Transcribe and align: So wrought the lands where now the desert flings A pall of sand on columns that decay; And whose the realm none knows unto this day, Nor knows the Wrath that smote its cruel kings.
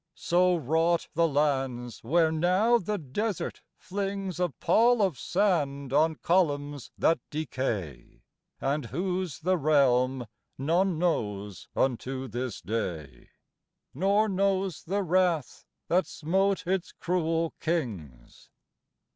So 0.15 0.55
wrought 0.55 1.09
the 1.13 1.27
lands 1.27 2.03
where 2.03 2.31
now 2.31 2.79
the 2.79 2.97
desert 2.97 3.61
flings 3.77 4.39
A 4.39 4.49
pall 4.49 4.99
of 5.03 5.19
sand 5.19 5.93
on 5.93 6.15
columns 6.15 6.89
that 6.97 7.19
decay; 7.29 8.23
And 8.59 8.85
whose 8.87 9.41
the 9.41 9.59
realm 9.59 10.25
none 10.57 10.97
knows 10.97 11.67
unto 11.75 12.27
this 12.27 12.61
day, 12.61 13.29
Nor 13.93 14.27
knows 14.27 14.83
the 14.85 15.03
Wrath 15.03 15.65
that 15.87 16.07
smote 16.07 16.65
its 16.65 16.91
cruel 16.93 17.53
kings. 17.59 18.49